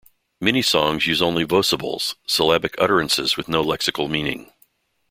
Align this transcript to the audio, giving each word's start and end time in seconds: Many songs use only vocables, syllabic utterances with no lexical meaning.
Many 0.39 0.63
songs 0.63 1.05
use 1.05 1.21
only 1.21 1.43
vocables, 1.43 2.15
syllabic 2.25 2.73
utterances 2.79 3.37
with 3.37 3.47
no 3.47 3.63
lexical 3.63 4.09
meaning. 4.09 4.51